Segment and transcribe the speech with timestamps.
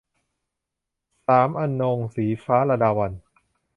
[1.27, 3.21] สามอนงค์- ศรีฟ้า ลดาวัลย์